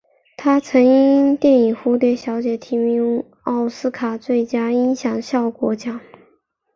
[0.35, 6.01] 他曾因电影蝴蝶小姐提名奥斯卡最佳音响效果奖。